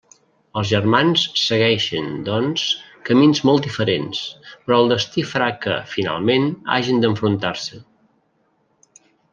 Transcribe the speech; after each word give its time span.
Els 0.59 0.69
germans 0.69 1.25
segueixen, 1.41 2.07
doncs, 2.29 2.63
camins 3.11 3.43
molt 3.51 3.67
diferents, 3.69 4.23
però 4.65 4.81
el 4.85 4.91
destí 4.95 5.27
farà 5.35 5.51
que, 5.67 5.77
finalment, 5.97 6.53
hagin 6.79 7.05
d'enfrontar-se. 7.07 7.85